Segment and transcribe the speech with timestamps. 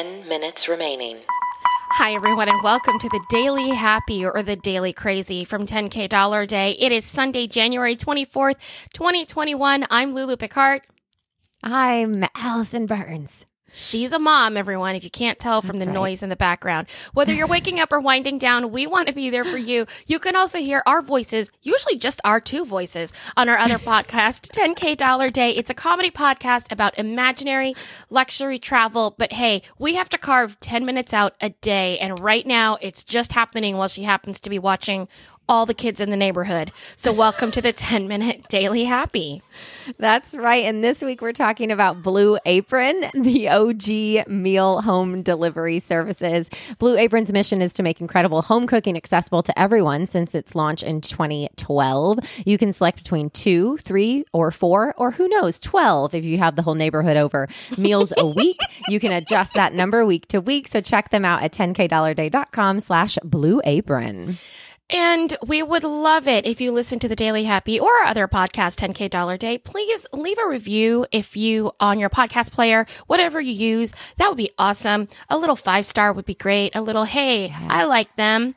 [0.00, 1.18] 10 minutes remaining.
[1.90, 6.46] Hi, everyone, and welcome to the Daily Happy or the Daily Crazy from 10K Dollar
[6.46, 6.70] Day.
[6.78, 9.86] It is Sunday, January 24th, 2021.
[9.90, 10.80] I'm Lulu Picart.
[11.62, 13.44] I'm Allison Burns.
[13.72, 15.94] She's a mom, everyone, if you can't tell from That's the right.
[15.94, 16.88] noise in the background.
[17.12, 19.86] Whether you're waking up or winding down, we want to be there for you.
[20.06, 24.48] You can also hear our voices, usually just our two voices, on our other podcast,
[24.50, 25.52] 10K Dollar Day.
[25.52, 27.74] It's a comedy podcast about imaginary
[28.08, 29.14] luxury travel.
[29.16, 31.98] But hey, we have to carve 10 minutes out a day.
[31.98, 35.08] And right now, it's just happening while she happens to be watching
[35.48, 36.70] all the kids in the neighborhood.
[36.94, 39.42] So welcome to the 10 minute daily happy.
[39.98, 40.64] That's right.
[40.64, 46.48] And this week we're talking about Blue Apron, the OG meal home delivery services.
[46.78, 50.84] Blue Apron's mission is to make incredible home cooking accessible to everyone since its launch
[50.84, 52.18] in 2012.
[52.46, 56.54] You can select between two, three, or four, or who knows, 12 if you have
[56.54, 57.48] the whole neighborhood over.
[57.76, 58.58] Meals a week.
[58.88, 60.68] You can adjust that number week to week.
[60.68, 64.38] So check them out at 10kdollarday.com slash blue apron.
[64.92, 68.26] And we would love it if you listen to the Daily Happy or our other
[68.26, 69.56] podcast, 10K Dollar Day.
[69.56, 73.94] Please leave a review if you on your podcast player, whatever you use.
[74.16, 75.08] That would be awesome.
[75.28, 76.74] A little five star would be great.
[76.74, 78.56] A little, hey, I like them.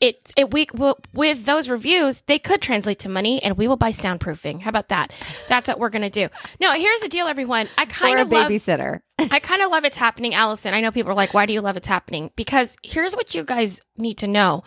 [0.00, 3.76] It, it, we, will with those reviews, they could translate to money and we will
[3.76, 4.62] buy soundproofing.
[4.62, 5.12] How about that?
[5.48, 6.28] That's what we're going to do.
[6.60, 7.68] No, here's the deal, everyone.
[7.78, 9.00] I kind Or a of love, babysitter.
[9.30, 10.74] I kind of love it's happening, Allison.
[10.74, 12.32] I know people are like, why do you love it's happening?
[12.34, 14.64] Because here's what you guys need to know.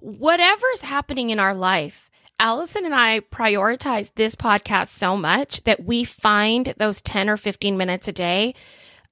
[0.00, 6.04] Whatever's happening in our life, Allison and I prioritize this podcast so much that we
[6.04, 8.54] find those 10 or 15 minutes a day.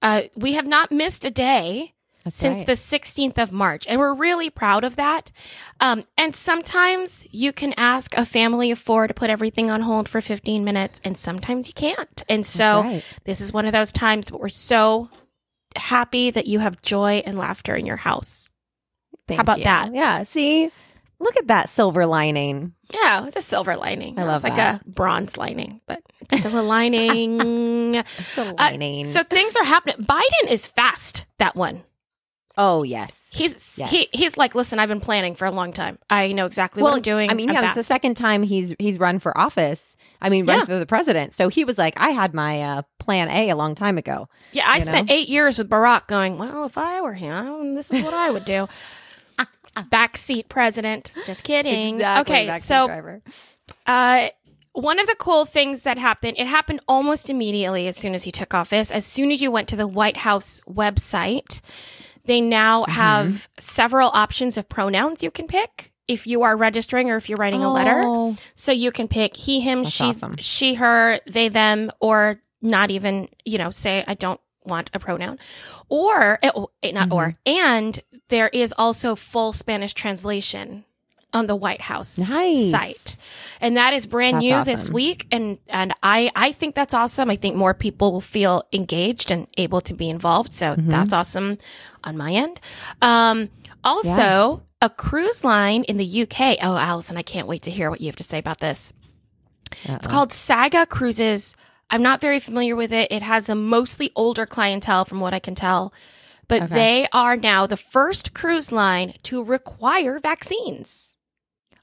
[0.00, 1.94] Uh, we have not missed a day
[2.26, 2.66] since right.
[2.66, 3.86] the 16th of March.
[3.86, 5.32] And we're really proud of that.
[5.80, 10.08] Um, and sometimes you can ask a family of four to put everything on hold
[10.08, 12.22] for 15 minutes, and sometimes you can't.
[12.28, 13.04] And so right.
[13.24, 15.10] this is one of those times, but we're so
[15.76, 18.50] happy that you have joy and laughter in your house.
[19.28, 19.64] Thank about you.
[19.64, 19.94] that?
[19.94, 20.24] Yeah.
[20.24, 20.70] See,
[21.20, 22.72] look at that silver lining.
[22.92, 24.18] Yeah, it's a silver lining.
[24.18, 24.82] I It's love like that.
[24.82, 27.92] a bronze lining, but it's still a lining.
[28.34, 29.04] The Uh, lining.
[29.04, 30.04] so things are happening.
[30.04, 31.26] Biden is fast.
[31.38, 31.82] That one.
[32.60, 33.30] oh, yes.
[33.32, 33.90] He's Yes.
[33.90, 35.96] he he's like, listen, I've been planning for a long time.
[36.10, 37.30] I know exactly what I'm doing.
[37.30, 39.96] I mean, I'm yeah, it's the second time he's he's run for office.
[40.20, 40.64] I mean, run Yeah.
[40.64, 41.34] for the president.
[41.34, 44.28] So he was like, I had my uh, plan A a long time ago.
[44.50, 45.14] Yeah, I spent know?
[45.14, 48.44] eight years with Barack going, well, if I were him, this is what I would
[48.44, 48.68] do.
[49.76, 51.12] Backseat president.
[51.26, 51.96] Just kidding.
[51.96, 53.22] Exactly, okay, so driver.
[53.86, 54.28] uh,
[54.72, 58.30] one of the cool things that happened, it happened almost immediately as soon as he
[58.32, 58.90] took office.
[58.90, 61.60] As soon as you went to the White House website,
[62.24, 62.92] they now Mm-hmm.
[62.92, 67.36] have several options of pronouns you can pick if you are registering or if you're
[67.38, 68.02] writing a letter.
[68.04, 70.36] Oh, So you can pick he, him, That's she, awesome.
[70.38, 75.38] she, her, they, them, or not even, you know, say I don't want a pronoun.
[75.88, 77.34] Or, eh, oh, eh, not or.
[77.46, 77.58] Mm-hmm.
[77.66, 80.84] And there is also full Spanish translation
[81.32, 82.70] on the White House Nice.
[82.70, 83.16] site.
[83.60, 85.26] And that is brand That's new this week.
[85.30, 87.28] And, and I, I think that's awesome.
[87.28, 90.54] I think more people will feel engaged and able to be involved.
[90.54, 90.88] So Mm-hmm.
[90.88, 91.58] that's awesome
[92.04, 92.60] on my end.
[93.02, 93.50] Um,
[93.84, 96.56] also, a cruise line in the UK.
[96.62, 98.92] Oh, Allison, I can't wait to hear what you have to say about this.
[99.84, 101.54] It's called Saga Cruises.
[101.90, 103.10] I'm not very familiar with it.
[103.10, 105.92] It has a mostly older clientele from what I can tell.
[106.48, 106.74] But Okay.
[106.74, 111.16] they are now the first cruise line to require vaccines.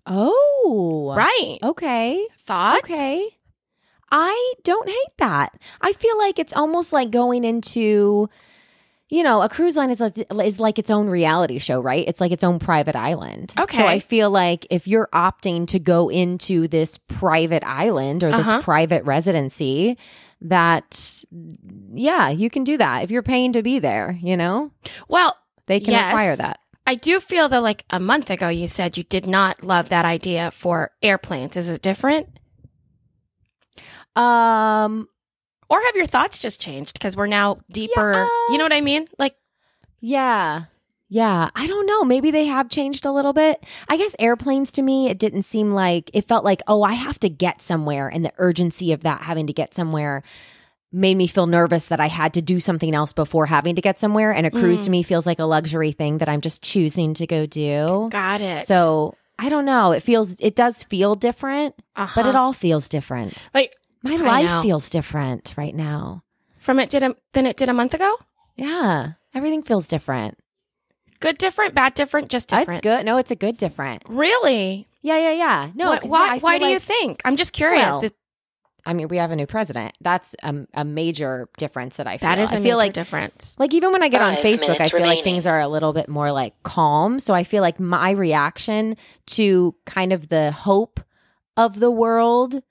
[0.07, 1.57] oh, Right.
[1.63, 2.27] Okay.
[2.39, 2.83] Thoughts?
[2.83, 3.27] Okay.
[4.11, 5.59] I don't hate that.
[5.81, 8.29] I feel like it's almost like going into,
[9.09, 12.07] you know, a cruise line is is like its own reality show, right?
[12.07, 13.53] It's like its own private island.
[13.59, 13.77] Okay.
[13.77, 18.47] So I feel like if you're opting to go into this private island or this
[18.47, 18.61] Uh-huh.
[18.63, 19.97] private residency,
[20.41, 21.23] that
[21.93, 24.17] yeah, you can do that if you're paying to be there.
[24.21, 24.71] You know,
[25.07, 26.07] Well, they can Yes.
[26.11, 26.59] require that.
[26.87, 30.05] I do feel that like a month ago you said you did not love that
[30.05, 31.57] idea for airplanes.
[31.57, 32.27] Is it different?
[34.15, 35.09] Um,
[35.69, 38.27] Or have your thoughts just changed because we're now deeper?
[38.49, 39.07] you know what I mean?
[39.17, 39.35] Like,
[39.99, 40.65] Yeah.
[41.07, 41.49] Yeah.
[41.55, 42.03] I don't know.
[42.03, 43.63] Maybe they have changed a little bit.
[43.87, 47.19] I guess airplanes to me, it didn't seem like it felt like, oh, I have
[47.19, 48.07] to get somewhere.
[48.07, 50.23] And the urgency of that having to get somewhere
[50.91, 53.99] made me feel nervous that I had to do something else before having to get
[53.99, 54.31] somewhere.
[54.31, 54.85] And a cruise Mm.
[54.85, 58.07] to me feels like a luxury thing that I'm just choosing to go do.
[58.11, 58.65] got it.
[58.65, 59.91] So I don't know.
[59.91, 62.13] It feels, it does feel different, uh-huh.
[62.15, 63.49] but it all feels different.
[63.53, 66.23] like My life feels different right now.
[66.59, 68.15] from it did a, than it did a month ago.
[68.55, 69.13] Yeah.
[69.33, 70.37] Everything feels different.
[71.19, 72.83] Good, different, bad, different, just oh, different.
[72.83, 73.05] That's good.
[73.05, 74.03] No, it's a good different.
[74.07, 74.87] Really?
[75.01, 75.71] Yeah, yeah, yeah.
[75.75, 76.33] No, Why- why?
[76.35, 77.21] yeah, why feel do you think?
[77.25, 77.85] I'm just curious.
[77.87, 78.13] Well, that-
[78.87, 79.95] I mean, we have a new president.
[79.99, 82.29] That's a, a major difference that I feel.
[82.29, 83.55] That is a I major feel like difference.
[83.57, 85.91] like even when I get on Facebook, I minutes feel like things are a little
[85.91, 87.19] bit more like calm.
[87.19, 88.95] So I feel like my reaction
[89.27, 90.99] to kind of the hope
[91.57, 92.61] of the world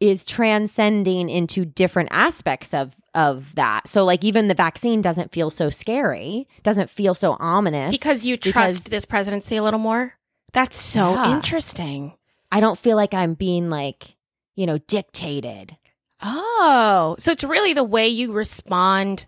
[0.00, 3.88] is transcending into different aspects of of that.
[3.88, 8.36] So like even the vaccine doesn't feel so scary, doesn't feel so ominous Because you
[8.36, 10.14] because- trust this presidency a little more.
[10.52, 11.32] That's so Yeah.
[11.32, 12.14] interesting.
[12.52, 14.16] I don't feel like I'm being like,
[14.54, 15.76] you know, dictated.
[16.22, 19.26] Oh, so it's really the way you respond.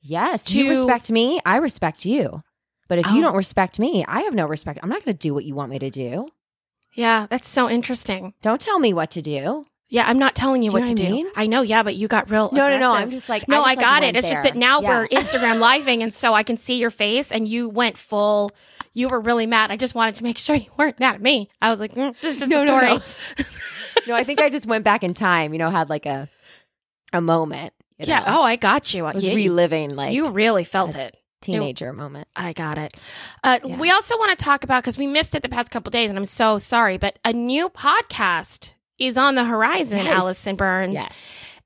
[0.00, 2.42] Yes, To- you respect me, I respect you.
[2.88, 3.14] But if Oh.
[3.14, 4.78] you don't respect me, I have no respect.
[4.82, 6.28] I'm not going to do what you want me to do.
[6.94, 8.32] Yeah, that's so interesting.
[8.40, 9.66] Don't tell me what to do.
[9.90, 11.32] Yeah, I'm not telling you Do you what know to what I do.
[11.36, 12.50] I know, yeah, but you got real.
[12.52, 12.94] No, no, no.
[12.94, 14.06] I'm just like No, I, like, got it.
[14.06, 14.88] went It's just that now Yeah.
[15.00, 18.50] we're Instagram living, and so I can see your face, and you went full.
[18.92, 19.70] You were really mad.
[19.70, 21.48] I just wanted to make sure you weren't mad at me.
[21.62, 22.86] I was like, mm, this is just No, a story.
[22.86, 23.00] no.
[24.08, 25.52] no, I think I just went back in time.
[25.54, 26.28] You know, had like a
[27.14, 27.72] a moment.
[27.98, 28.20] you yeah.
[28.20, 28.24] know?
[28.40, 29.06] Oh, I got you.
[29.06, 31.16] I was Yeah, reliving like you really felt it.
[31.40, 32.28] teenager moment.
[32.36, 32.94] I got it.
[33.42, 33.76] Uh, Yeah.
[33.76, 36.18] We also want to talk about because we missed it the past couple days, and
[36.18, 39.98] I'm so sorry, but a new podcast is on the horizon.
[40.04, 40.16] Yes.
[40.16, 41.08] Allison Burns, Yes,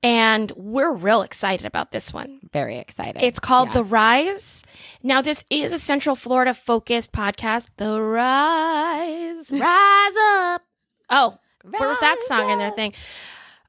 [0.03, 2.39] and we're real excited about this one.
[2.51, 3.21] very excited.
[3.23, 3.73] It's called Yeah.
[3.75, 4.63] The Rise.
[5.01, 7.67] Now, this is a Central Florida focused podcast.
[7.77, 10.61] The Rise, Rise Up.
[11.09, 11.37] Oh,
[11.77, 12.93] where was that Rise song in their thing?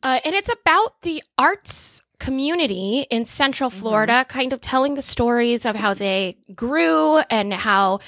[0.03, 3.81] Uh, and it's about the arts community in Central Mm-hmm.
[3.81, 8.01] Florida, kind of telling the stories of how they grew and how,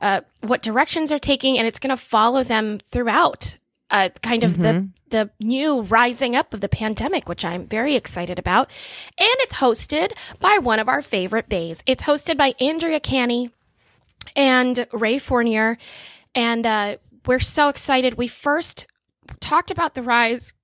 [0.00, 1.58] uh, what directions they're taking.
[1.58, 3.56] And it's going to follow them throughout,
[3.90, 4.88] uh, kind of the, Mhm.
[5.10, 8.70] the new rising up of the pandemic, which I'm very excited about.
[9.18, 11.82] And it's hosted by one of our favorite bays.
[11.86, 13.50] It's hosted by Andrea Canny
[14.34, 15.78] and Ray Fournier.
[16.34, 16.96] And uh,
[17.26, 18.14] we're so excited.
[18.16, 18.86] We first
[19.40, 20.54] talked about the rise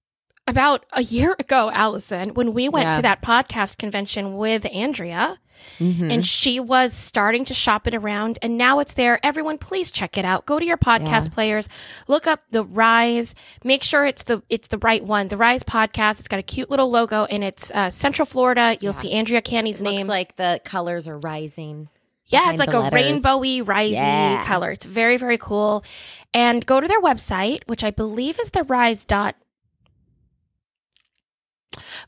[0.51, 2.93] about a year ago, Allison, when we went Yeah.
[2.93, 5.39] to that podcast convention with Andrea
[5.79, 6.11] Mhm.
[6.13, 9.21] and she was starting to shop it around and now it's there.
[9.23, 10.47] Everyone, please check it out.
[10.47, 11.35] Go to your podcast Yeah.
[11.35, 11.69] players,
[12.09, 15.29] look up the Rise, make sure it's the, it's the right one.
[15.29, 16.19] The Rise podcast.
[16.19, 18.77] It's got a cute little logo and it's, uh, Central Florida.
[18.81, 20.07] You'll see Andrea Canny's name.
[20.07, 21.89] Looks like the colors are rising.
[22.27, 23.23] Yeah, it's like a letters.
[23.23, 24.45] rainbowy, risey Yeah.
[24.45, 24.71] color.
[24.71, 25.85] It's very, very cool.
[26.33, 29.35] And go to their website, which I believe is the rise dot.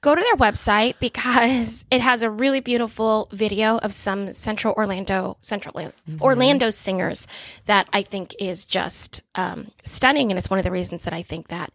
[0.00, 5.36] Go to their website because it has a really beautiful video of some Central Orlando,
[5.40, 6.22] Central Orlando, Mm-hmm.
[6.22, 7.26] Orlando singers
[7.66, 10.30] that I think is just um, stunning.
[10.30, 11.72] And it's one of the reasons that I think that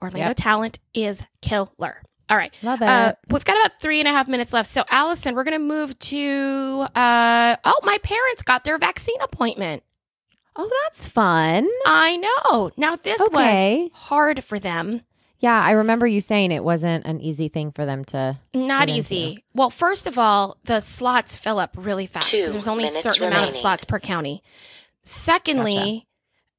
[0.00, 0.36] Orlando Yep.
[0.36, 2.02] talent is killer.
[2.30, 2.54] All right.
[2.62, 2.88] Love it.
[2.88, 4.68] Uh, we've got about three and a half minutes left.
[4.70, 6.86] So, Allison, we're going to move to.
[6.94, 9.82] Uh, oh, my parents got their vaccine appointment.
[10.56, 11.68] oh, that's fun.
[11.86, 12.70] I know.
[12.76, 13.82] Now, this Okay.
[13.84, 15.00] was hard for them.
[15.42, 18.38] Yeah, I remember you saying it wasn't an easy thing for them to.
[18.54, 19.24] Not Get easy.
[19.24, 19.42] into.
[19.54, 23.02] Well, first of all, the slots fill up really fast because there's only a minutes
[23.02, 24.44] certain amount of slots per county.
[25.02, 26.06] Secondly,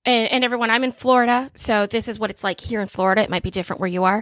[0.04, 3.22] and, and everyone, I'm in Florida, so this is what it's like here in Florida.
[3.22, 4.22] It might be different where you are.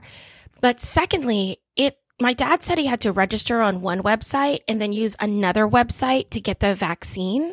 [0.62, 4.94] But secondly, it my dad said he had to register on one website and then
[4.94, 7.52] use another website to get the vaccine.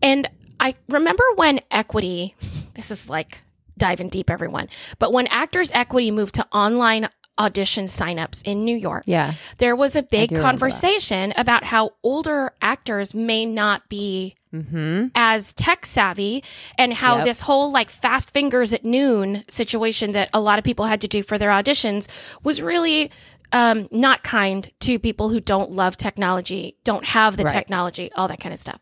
[0.00, 2.34] And I remember when Equity,
[2.74, 3.42] this is like
[3.78, 7.08] diving deep, everyone, but when Actors Equity moved to online
[7.38, 9.32] audition signups in New York, Yeah.
[9.58, 10.42] there was a big do remember that.
[10.60, 15.06] conversation about how older actors may not be Mm-hmm.
[15.14, 16.44] as tech savvy
[16.76, 17.24] and how Yep.
[17.24, 21.08] this whole like fast fingers at noon situation that a lot of people had to
[21.08, 22.06] do for their auditions
[22.44, 23.10] was really
[23.52, 27.52] um, not kind to people who don't love technology, don't have the Right.
[27.54, 28.80] technology, all that kind of stuff.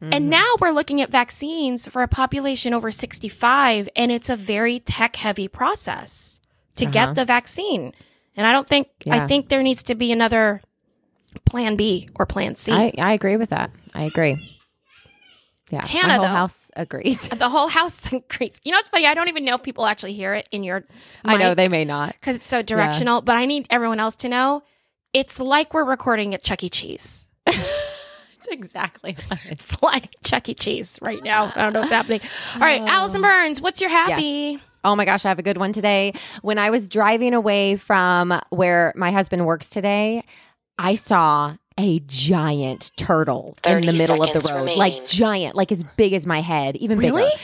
[0.00, 4.78] And now we're looking at vaccines for a population over 65, and it's a very
[4.80, 6.40] tech heavy process
[6.76, 6.92] to Uh-huh.
[6.92, 7.92] get the vaccine.
[8.36, 10.60] And I don't think, I think there needs to be another
[11.46, 12.72] plan B or plan C.
[12.72, 13.70] I, I agree with that.
[13.94, 14.36] I agree.
[15.70, 15.86] Yeah.
[15.86, 16.28] Hannah, my whole though.
[16.32, 17.26] house agrees.
[17.28, 18.60] the whole house agrees.
[18.64, 19.06] You know, it's funny.
[19.06, 20.84] I don't even know if people actually hear it in your.
[21.24, 22.12] I know they may not.
[22.12, 23.22] because it's so directional.
[23.22, 24.62] But I need everyone else to know
[25.12, 26.68] it's like we're recording at Chuck E.
[26.68, 27.30] Cheese.
[28.44, 29.76] It's exactly what it is.
[29.82, 30.54] Like Chuck E.
[30.54, 31.52] Cheese right now.
[31.54, 32.20] I don't know what's happening.
[32.54, 32.86] All right, Oh.
[32.88, 34.58] Allison Burns, what's your happy?
[34.82, 36.12] Oh my gosh, I have a good one today.
[36.42, 40.22] When I was driving away from where my husband works today,
[40.78, 44.58] I saw a giant turtle in the middle of the road.
[44.60, 44.78] remaining.
[44.78, 47.22] Like giant, like as big as my head, even Really?
[47.22, 47.36] bigger.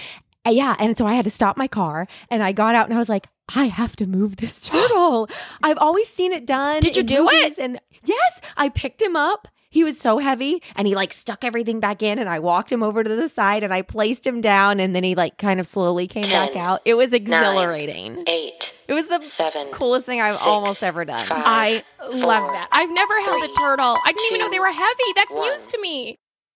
[0.46, 2.94] Uh, Yeah, and so I had to stop my car and I got out and
[2.94, 5.28] I was like, I have to move this turtle.
[5.62, 6.80] I've always seen it done.
[6.80, 7.58] Did you in do it?
[7.58, 9.48] And yes, I picked him up.
[9.70, 12.82] He was so heavy and he like stuck everything back in and I walked him
[12.82, 15.66] over to the side and I placed him down and then he like kind of
[15.66, 16.80] slowly came back out.
[16.84, 18.24] It was exhilarating.
[18.26, 21.26] eight, it was the seven, coolest thing I've six, almost ever done.
[21.28, 22.68] five, I love four, that.
[22.72, 23.96] I've never held a turtle.
[24.04, 25.12] I didn't even know they were heavy.
[25.14, 25.48] That's one.
[25.48, 26.18] news to me.